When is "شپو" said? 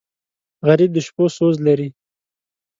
1.05-1.25